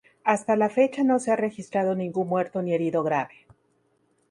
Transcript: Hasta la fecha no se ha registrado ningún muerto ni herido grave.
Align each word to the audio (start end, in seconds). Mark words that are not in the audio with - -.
Hasta 0.23 0.55
la 0.55 0.69
fecha 0.71 1.03
no 1.03 1.19
se 1.19 1.29
ha 1.31 1.35
registrado 1.35 1.93
ningún 1.93 2.27
muerto 2.27 2.63
ni 2.63 2.73
herido 2.73 3.03
grave. 3.03 3.45